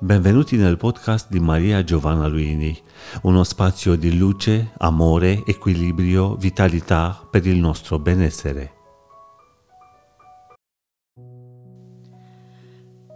Benvenuti 0.00 0.56
nel 0.56 0.76
podcast 0.76 1.30
di 1.30 1.38
Maria 1.38 1.84
Giovanna 1.84 2.26
Luini, 2.26 2.76
uno 3.22 3.44
spazio 3.44 3.94
di 3.94 4.18
luce, 4.18 4.72
amore, 4.78 5.44
equilibrio, 5.46 6.34
vitalità 6.34 7.24
per 7.30 7.46
il 7.46 7.58
nostro 7.58 8.00
benessere. 8.00 8.72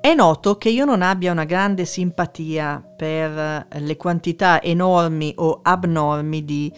È 0.00 0.14
noto 0.14 0.56
che 0.56 0.68
io 0.68 0.84
non 0.84 1.02
abbia 1.02 1.32
una 1.32 1.44
grande 1.44 1.84
simpatia 1.84 2.80
per 2.96 3.66
le 3.70 3.96
quantità 3.96 4.62
enormi 4.62 5.34
o 5.36 5.58
abnormi 5.60 6.44
di 6.44 6.72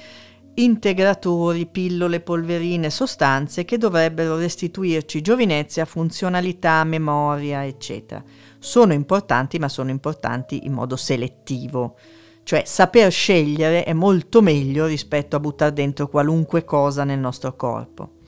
integratori, 0.62 1.66
pillole, 1.66 2.20
polverine, 2.20 2.90
sostanze 2.90 3.64
che 3.64 3.78
dovrebbero 3.78 4.36
restituirci 4.36 5.20
giovinezza, 5.20 5.84
funzionalità, 5.84 6.84
memoria, 6.84 7.64
eccetera. 7.64 8.22
Sono 8.58 8.92
importanti, 8.92 9.58
ma 9.58 9.68
sono 9.68 9.90
importanti 9.90 10.66
in 10.66 10.72
modo 10.72 10.96
selettivo. 10.96 11.96
Cioè 12.42 12.62
saper 12.66 13.10
scegliere 13.10 13.84
è 13.84 13.92
molto 13.92 14.42
meglio 14.42 14.86
rispetto 14.86 15.36
a 15.36 15.40
buttare 15.40 15.72
dentro 15.72 16.08
qualunque 16.08 16.64
cosa 16.64 17.04
nel 17.04 17.18
nostro 17.18 17.54
corpo. 17.56 18.18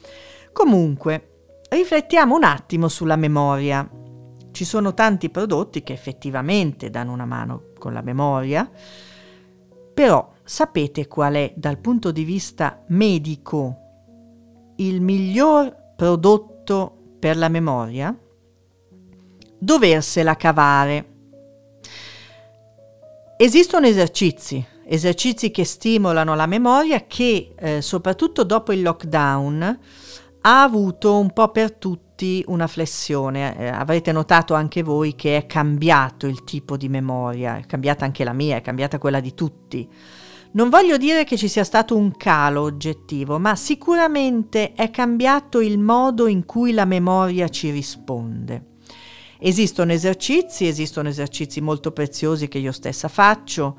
Comunque, 0.53 1.29
riflettiamo 1.71 2.35
un 2.35 2.45
attimo 2.45 2.89
sulla 2.89 3.17
memoria. 3.17 3.89
Ci 4.51 4.65
sono 4.65 4.95
tanti 4.95 5.31
prodotti 5.31 5.83
che 5.83 5.93
effettivamente 5.93 6.91
danno 6.91 7.13
una 7.13 7.25
mano 7.25 7.73
con 7.79 7.93
la 7.93 8.03
memoria, 8.03 8.71
però 9.95 10.32
sapete 10.45 11.07
qual 11.07 11.35
è 11.35 11.53
dal 11.57 11.79
punto 11.79 12.11
di 12.11 12.25
vista 12.25 12.83
medico 12.89 13.77
il 14.77 15.01
miglior 15.01 15.95
prodotto 15.97 17.17
per 17.19 17.37
la 17.37 17.49
memoria? 17.49 18.17
Doversela 19.59 20.37
cavare. 20.37 21.07
Esistono 23.37 23.87
esercizi, 23.87 24.65
esercizi 24.85 25.51
che 25.51 25.65
stimolano 25.65 26.35
la 26.35 26.47
memoria 26.47 27.07
che 27.07 27.55
eh, 27.57 27.81
soprattutto 27.81 28.45
dopo 28.45 28.73
il 28.73 28.83
lockdown 28.83 29.79
ha 30.43 30.63
avuto 30.63 31.19
un 31.19 31.33
po' 31.33 31.51
per 31.51 31.73
tutti 31.73 32.43
una 32.47 32.67
flessione. 32.67 33.57
Eh, 33.57 33.69
avrete 33.69 34.13
notato 34.13 34.55
anche 34.55 34.83
voi 34.83 35.15
che 35.15 35.37
è 35.37 35.47
cambiato 35.47 36.27
il 36.27 36.45
tipo 36.45 36.77
di 36.77 36.89
memoria, 36.89 37.57
è 37.57 37.67
cambiata 37.67 38.05
anche 38.05 38.25
la 38.25 38.33
mia, 38.33 38.57
è 38.57 38.61
cambiata 38.61 38.99
quella 38.99 39.21
di 39.21 39.35
tutti. 39.35 39.89
Non 40.55 40.69
voglio 40.69 40.99
dire 40.99 41.25
che 41.25 41.39
ci 41.39 41.49
sia 41.49 41.65
stato 41.65 41.97
un 41.97 42.15
calo 42.15 42.61
oggettivo, 42.61 43.39
ma 43.39 43.57
sicuramente 43.57 44.75
è 44.75 44.91
cambiato 44.91 45.61
il 45.61 45.79
modo 45.79 46.27
in 46.27 46.45
cui 46.45 46.73
la 46.73 46.85
memoria 46.85 47.49
ci 47.49 47.71
risponde. 47.71 48.67
Esistono 49.39 49.93
esercizi, 49.93 50.67
esistono 50.67 51.09
esercizi 51.09 51.63
molto 51.63 51.91
preziosi 51.93 52.49
che 52.49 52.59
io 52.59 52.71
stessa 52.71 53.09
faccio, 53.09 53.79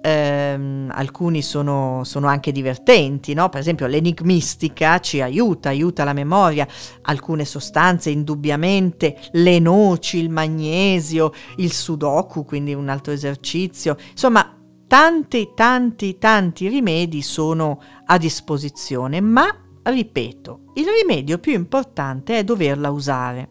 ehm, 0.00 0.90
alcuni 0.90 1.42
sono, 1.42 2.00
sono, 2.04 2.28
anche 2.28 2.50
divertenti, 2.50 3.34
no? 3.34 3.50
per 3.50 3.60
esempio 3.60 3.86
l'enigmistica 3.86 4.98
ci 5.00 5.20
aiuta, 5.20 5.68
aiuta 5.68 6.02
la 6.02 6.14
memoria, 6.14 6.66
alcune 7.02 7.44
sostanze 7.44 8.08
indubbiamente, 8.08 9.18
le 9.32 9.58
noci, 9.58 10.16
il 10.16 10.30
magnesio, 10.30 11.30
il 11.56 11.72
sudoku, 11.72 12.46
quindi 12.46 12.72
un 12.72 12.88
altro 12.88 13.12
esercizio, 13.12 13.98
insomma 14.12 14.55
tanti, 14.86 15.50
tanti, 15.54 16.18
tanti 16.18 16.68
rimedi 16.68 17.22
sono 17.22 17.80
a 18.04 18.18
disposizione, 18.18 19.20
ma 19.20 19.46
ripeto, 19.82 20.72
il 20.74 20.86
rimedio 20.86 21.38
più 21.38 21.52
importante 21.52 22.38
è 22.38 22.44
doverla 22.44 22.90
usare. 22.90 23.48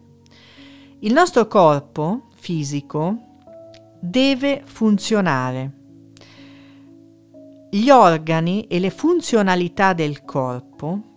Il 1.00 1.12
nostro 1.12 1.46
corpo 1.46 2.28
fisico 2.34 3.16
deve 4.00 4.62
funzionare 4.64 5.72
gli 7.70 7.90
organi 7.90 8.66
e 8.68 8.78
le 8.78 8.90
funzionalità 8.90 9.92
del 9.92 10.24
corpo 10.24 11.15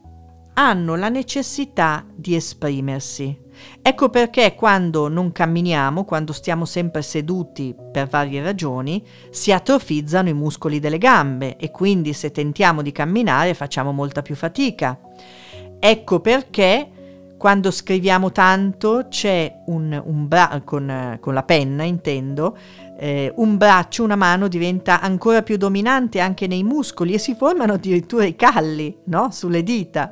hanno 0.59 0.95
la 0.97 1.07
necessità 1.07 2.05
di 2.13 2.35
esprimersi. 2.35 3.47
Ecco 3.81 4.09
perché 4.09 4.55
quando 4.55 5.07
non 5.07 5.31
camminiamo, 5.31 6.03
quando 6.03 6.33
stiamo 6.33 6.65
sempre 6.65 7.01
seduti 7.01 7.73
per 7.91 8.07
varie 8.07 8.43
ragioni, 8.43 9.01
si 9.29 9.53
atrofizzano 9.53 10.27
i 10.27 10.33
muscoli 10.33 10.81
delle 10.81 10.97
gambe 10.97 11.55
e 11.55 11.71
quindi 11.71 12.11
se 12.11 12.31
tentiamo 12.31 12.81
di 12.81 12.91
camminare 12.91 13.53
facciamo 13.53 13.93
molta 13.93 14.21
più 14.21 14.35
fatica. 14.35 14.99
Ecco 15.79 16.19
perché 16.19 16.89
quando 17.37 17.71
scriviamo 17.71 18.33
tanto 18.33 19.05
c'è 19.09 19.61
un, 19.67 20.01
un 20.05 20.27
bra- 20.27 20.61
con, 20.65 21.17
con 21.21 21.33
la 21.33 21.43
penna, 21.43 21.83
intendo, 21.83 22.57
eh, 22.97 23.31
un 23.37 23.55
braccio, 23.55 24.03
una 24.03 24.17
mano 24.17 24.49
diventa 24.49 24.99
ancora 24.99 25.41
più 25.41 25.55
dominante 25.55 26.19
anche 26.19 26.47
nei 26.47 26.63
muscoli 26.63 27.13
e 27.13 27.17
si 27.17 27.33
formano 27.33 27.71
addirittura 27.71 28.25
i 28.25 28.35
calli 28.35 28.93
no? 29.05 29.29
sulle 29.31 29.63
dita. 29.63 30.11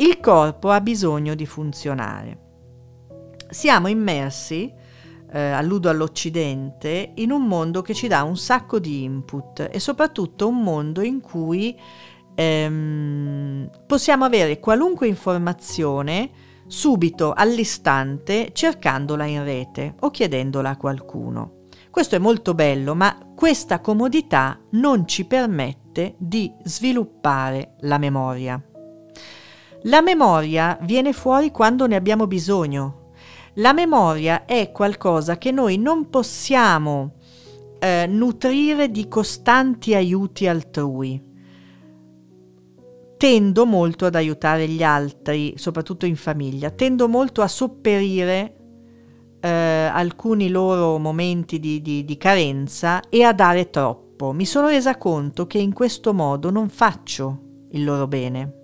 Il 0.00 0.20
corpo 0.20 0.70
ha 0.70 0.80
bisogno 0.80 1.34
di 1.34 1.44
funzionare. 1.44 2.38
Siamo 3.50 3.88
immersi, 3.88 4.72
eh, 5.32 5.40
alludo 5.40 5.88
all'Occidente, 5.88 7.12
in 7.16 7.32
un 7.32 7.46
mondo 7.46 7.82
che 7.82 7.94
ci 7.94 8.06
dà 8.06 8.22
un 8.22 8.36
sacco 8.36 8.78
di 8.78 9.02
input 9.02 9.68
e 9.70 9.80
soprattutto 9.80 10.46
un 10.46 10.62
mondo 10.62 11.00
in 11.02 11.20
cui 11.20 11.76
ehm, 12.32 13.68
possiamo 13.88 14.24
avere 14.24 14.60
qualunque 14.60 15.08
informazione 15.08 16.30
subito, 16.68 17.32
all'istante, 17.32 18.50
cercandola 18.52 19.24
in 19.24 19.42
rete 19.42 19.94
o 20.00 20.10
chiedendola 20.10 20.70
a 20.70 20.76
qualcuno. 20.76 21.64
Questo 21.90 22.14
è 22.14 22.18
molto 22.18 22.54
bello, 22.54 22.94
ma 22.94 23.18
questa 23.34 23.80
comodità 23.80 24.60
non 24.72 25.08
ci 25.08 25.24
permette 25.24 26.14
di 26.18 26.52
sviluppare 26.62 27.74
la 27.80 27.98
memoria. 27.98 28.62
La 29.82 30.02
memoria 30.02 30.78
viene 30.82 31.12
fuori 31.12 31.50
quando 31.50 31.86
ne 31.86 31.96
abbiamo 31.96 32.26
bisogno. 32.26 33.12
La 33.54 33.72
memoria 33.72 34.44
è 34.44 34.70
qualcosa 34.72 35.38
che 35.38 35.50
noi 35.50 35.78
non 35.78 36.10
possiamo 36.10 37.14
eh, 37.78 38.06
nutrire 38.08 38.90
di 38.90 39.08
costanti 39.08 39.94
aiuti 39.94 40.46
altrui 40.46 41.26
tendo 43.18 43.66
molto 43.66 44.06
ad 44.06 44.14
aiutare 44.14 44.68
gli 44.68 44.82
altri, 44.82 45.54
soprattutto 45.56 46.06
in 46.06 46.14
famiglia, 46.14 46.70
tendo 46.70 47.08
molto 47.08 47.42
a 47.42 47.48
sopperire 47.48 48.54
eh, 49.40 49.48
alcuni 49.48 50.48
loro 50.48 50.98
momenti 50.98 51.58
di, 51.58 51.82
di, 51.82 52.04
di 52.04 52.16
carenza 52.16 53.02
e 53.10 53.24
a 53.24 53.32
dare 53.32 53.70
troppo. 53.70 54.32
Mi 54.32 54.46
sono 54.46 54.68
resa 54.68 54.96
conto 54.96 55.48
che 55.48 55.58
in 55.58 55.72
questo 55.72 56.14
modo 56.14 56.50
non 56.50 56.68
faccio 56.68 57.66
il 57.72 57.84
loro 57.84 58.06
bene. 58.06 58.57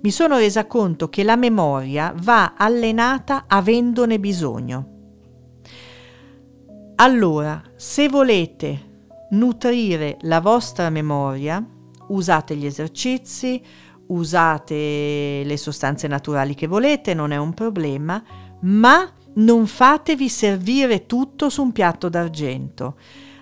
Mi 0.00 0.10
sono 0.10 0.36
resa 0.36 0.66
conto 0.66 1.08
che 1.08 1.24
la 1.24 1.36
memoria 1.36 2.14
va 2.16 2.54
allenata 2.56 3.44
avendone 3.46 4.18
bisogno. 4.20 4.94
Allora, 6.96 7.62
se 7.76 8.08
volete 8.08 8.94
nutrire 9.30 10.16
la 10.22 10.40
vostra 10.40 10.88
memoria, 10.90 11.64
usate 12.08 12.56
gli 12.56 12.66
esercizi, 12.66 13.62
usate 14.06 15.42
le 15.44 15.56
sostanze 15.56 16.06
naturali 16.06 16.54
che 16.54 16.66
volete, 16.66 17.12
non 17.12 17.32
è 17.32 17.36
un 17.36 17.52
problema, 17.54 18.22
ma 18.60 19.10
non 19.34 19.66
fatevi 19.66 20.28
servire 20.28 21.06
tutto 21.06 21.50
su 21.50 21.62
un 21.62 21.72
piatto 21.72 22.08
d'argento. 22.08 22.96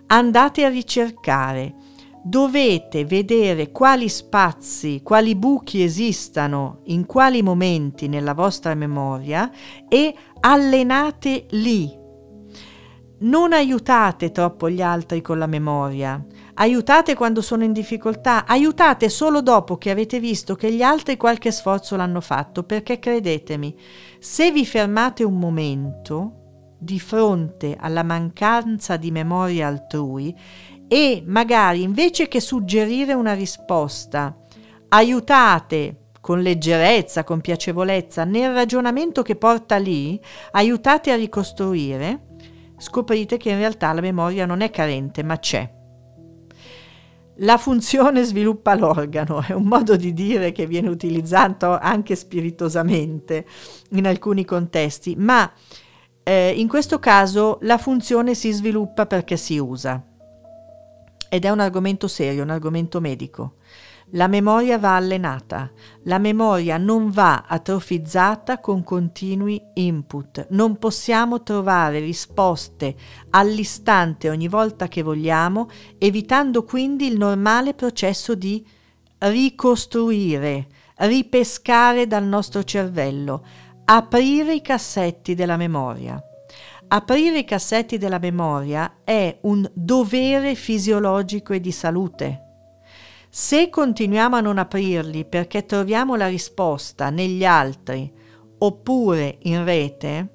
Andate 0.06 0.65
a 0.65 0.69
ricercare. 0.69 1.75
Dovete 2.27 3.05
vedere 3.05 3.71
quali 3.71 4.09
spazi, 4.09 5.03
quali 5.03 5.37
buchi 5.37 5.83
esistano 5.83 6.81
in 6.85 7.05
quali 7.05 7.43
momenti 7.43 8.09
nella 8.09 8.33
vostra 8.33 8.75
memoria 8.75 9.51
e 9.87 10.15
allenate 10.41 11.45
lì. 11.51 11.95
Non 13.19 13.53
aiutate 13.53 14.33
troppo 14.33 14.71
gli 14.71 14.81
altri 14.81 15.21
con 15.21 15.39
la 15.39 15.47
memoria, 15.47 16.25
aiutate 16.54 17.15
quando 17.15 17.43
sono 17.43 17.63
in 17.63 17.75
difficoltà, 17.75 18.47
aiutate 18.47 19.10
solo 19.10 19.43
dopo 19.43 19.77
che 19.77 19.91
avete 19.91 20.19
visto 20.19 20.54
che 20.54 20.72
gli 20.72 20.83
altri 20.83 21.19
qualche 21.19 21.51
sforzo 21.51 21.95
l'hanno 21.95 22.22
fatto, 22.22 22.63
perché 22.63 22.98
credetemi, 22.98 23.77
se 24.19 24.51
vi 24.51 24.65
fermate 24.65 25.25
un 25.25 25.39
momento 25.39 26.39
di 26.78 26.98
fronte 27.01 27.77
alla 27.78 28.03
mancanza 28.03 28.97
di 28.97 29.10
memoria 29.10 29.69
altrui 29.69 30.34
e 30.95 31.25
magari 31.27 31.83
invece 31.83 32.29
che 32.29 32.39
suggerire 32.39 33.15
una 33.15 33.35
risposta, 33.35 34.33
aiutate 34.91 36.11
con 36.21 36.41
leggerezza, 36.41 37.25
con 37.25 37.41
piacevolezza, 37.41 38.23
nel 38.23 38.55
ragionamento 38.55 39.23
che 39.23 39.35
porta 39.35 39.75
lì, 39.77 40.21
aiutate 40.53 41.11
a 41.11 41.17
ricostruire, 41.17 42.37
scoprite 42.79 43.39
che 43.39 43.51
in 43.51 43.57
realtà 43.57 43.93
la 43.93 44.03
memoria 44.03 44.47
non 44.47 44.61
è 44.61 44.71
carente, 44.71 45.25
ma 45.25 45.37
c'è. 45.37 45.69
La 47.39 47.59
funzione 47.59 48.23
sviluppa 48.23 48.77
l'organo, 48.77 49.43
è 49.43 49.53
un 49.53 49.65
modo 49.65 49.97
di 49.97 50.13
dire 50.13 50.53
che 50.53 50.69
viene 50.69 50.91
utilizzato 50.91 51.77
anche 51.77 52.15
spiritosamente 52.15 53.45
in 53.91 54.07
alcuni 54.07 54.45
contesti, 54.45 55.17
ma 55.17 55.53
Eh, 56.27 56.55
in 56.57 56.69
questo 56.69 57.01
caso 57.01 57.59
la 57.63 57.77
funzione 57.77 58.35
si 58.35 58.51
sviluppa 58.51 59.05
perché 59.05 59.37
si 59.37 59.59
usa 59.59 60.03
ed 61.34 61.45
è 61.45 61.51
un 61.51 61.59
argomento 61.59 62.07
serio, 62.07 62.45
un 62.45 62.51
argomento 62.51 63.01
medico. 63.01 63.54
La 64.10 64.28
memoria 64.28 64.78
va 64.78 64.95
allenata, 64.95 65.69
la 66.04 66.19
memoria 66.19 66.77
non 66.78 67.10
va 67.10 67.42
atrofizzata 67.45 68.60
con 68.60 68.84
continui 68.84 69.60
input. 69.75 70.47
Non 70.51 70.78
possiamo 70.78 71.42
trovare 71.42 71.98
risposte 71.98 72.95
all'istante 73.31 74.31
ogni 74.31 74.47
volta 74.47 74.86
che 74.86 75.03
vogliamo, 75.03 75.69
evitando 75.98 76.63
quindi 76.63 77.09
il 77.09 77.19
normale 77.19 77.75
processo 77.75 78.36
di 78.36 78.65
ricostruire, 79.19 80.69
ripescare 80.98 82.07
dal 82.07 82.22
nostro 82.22 82.63
cervello, 82.63 83.45
aprire 83.86 84.54
i 84.54 84.63
cassetti 84.63 85.34
della 85.34 85.57
memoria. 85.57 86.22
Aprire 86.95 87.41
i 87.41 87.45
cassetti 87.45 87.99
della 87.99 88.21
memoria 88.21 88.99
è 89.03 89.39
un 89.41 89.69
dovere 89.75 90.55
fisiologico 90.55 91.53
e 91.53 91.59
di 91.59 91.73
salute. 91.73 92.43
Se 93.29 93.69
continuiamo 93.69 94.37
a 94.37 94.41
non 94.41 94.59
aprirli 94.59 95.25
perché 95.25 95.67
troviamo 95.67 96.15
la 96.15 96.29
risposta 96.29 97.11
negli 97.11 97.45
altri 97.45 98.13
oppure 98.59 99.39
in 99.43 99.65
rete, 99.65 100.29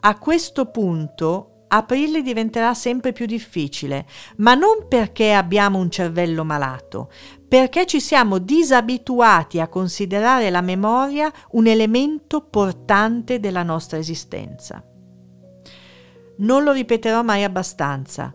a 0.00 0.18
questo 0.18 0.66
punto 0.66 1.64
aprirli 1.68 2.20
diventerà 2.20 2.74
sempre 2.74 3.12
più 3.12 3.24
difficile, 3.24 4.04
ma 4.36 4.52
non 4.52 4.86
perché 4.86 5.32
abbiamo 5.32 5.78
un 5.78 5.90
cervello 5.90 6.44
malato, 6.44 7.10
perché 7.48 7.86
ci 7.86 7.98
siamo 7.98 8.36
disabituati 8.36 9.58
a 9.58 9.68
considerare 9.68 10.50
la 10.50 10.60
memoria 10.60 11.32
un 11.52 11.66
elemento 11.66 12.42
portante 12.42 13.40
della 13.40 13.62
nostra 13.62 13.96
esistenza. 13.96 14.84
Non 16.36 16.62
lo 16.62 16.72
ripeterò 16.72 17.22
mai 17.22 17.44
abbastanza 17.44 18.34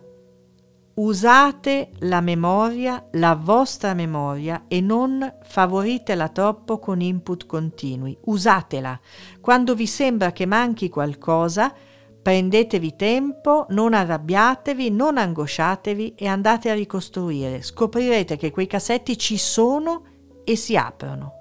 usate 0.99 1.91
la 1.99 2.19
memoria, 2.19 3.07
la 3.11 3.35
vostra 3.35 3.93
memoria 3.93 4.65
e 4.67 4.81
non 4.81 5.35
favoritela 5.43 6.27
troppo 6.29 6.77
con 6.77 7.01
input 7.01 7.45
continui. 7.45 8.17
Usatela. 8.25 8.99
Quando 9.39 9.75
vi 9.75 9.87
sembra 9.87 10.31
che 10.31 10.45
manchi 10.45 10.89
qualcosa, 10.89 11.73
prendetevi 12.21 12.95
tempo, 12.97 13.65
non 13.69 13.93
arrabbiatevi, 13.93 14.91
non 14.91 15.17
angosciatevi 15.17 16.15
e 16.15 16.27
andate 16.27 16.69
a 16.69 16.73
ricostruire. 16.73 17.61
Scoprirete 17.61 18.35
che 18.35 18.51
quei 18.51 18.67
cassetti 18.67 19.17
ci 19.17 19.37
sono 19.37 20.03
e 20.43 20.55
si 20.57 20.75
aprono. 20.75 21.38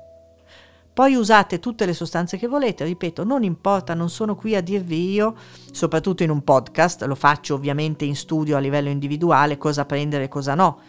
Poi 0.99 1.15
usate 1.15 1.61
tutte 1.61 1.87
le 1.87 1.93
sostanze 1.93 2.39
che 2.39 2.49
volete, 2.49 2.85
ripeto, 2.85 3.23
non 3.23 3.45
importa, 3.45 3.95
non 3.95 4.11
sono 4.11 4.35
qui 4.35 4.56
a 4.56 4.61
dirvi 4.61 5.12
io, 5.12 5.37
soprattutto 5.71 6.25
in 6.25 6.31
un 6.31 6.43
podcast, 6.43 7.05
lo 7.05 7.15
faccio 7.15 7.55
ovviamente 7.55 8.05
in 8.05 8.17
studio 8.17 8.56
a 8.56 8.59
livello 8.59 8.89
individuale, 8.89 9.59
cosa 9.59 9.85
prendere 9.85 10.25
e 10.25 10.29
cosa 10.29 10.56
no, 10.56 10.81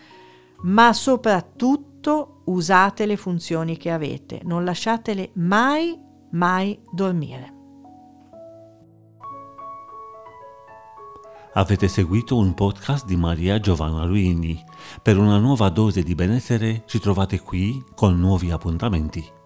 ma 0.62 0.94
soprattutto 0.94 2.42
usate 2.46 3.06
le 3.06 3.18
funzioni 3.18 3.78
che 3.78 3.92
avete, 3.92 4.42
non 4.46 4.64
lasciatele 4.64 5.30
mai, 5.34 5.96
mai 6.32 6.80
dormire. 6.92 7.54
Avete 11.54 11.88
seguito 11.88 12.36
un 12.36 12.56
podcast 12.56 13.06
di 13.06 13.16
Maria 13.16 13.60
Giovanna 13.60 14.06
Luini. 14.06 14.60
Per 15.04 15.20
una 15.20 15.38
nuova 15.38 15.70
dose 15.70 16.02
di 16.02 16.16
benessere 16.16 16.82
ci 16.88 16.98
trovate 16.98 17.40
qui 17.42 17.84
con 17.94 18.20
nuovi 18.20 18.50
appuntamenti. 18.50 19.38